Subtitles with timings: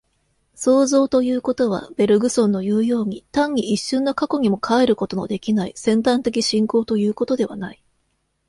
[0.55, 7.83] 創造ということは、ベルグソンのいうように、単に一瞬の過去にも還ることのできない尖端的進行ということではない。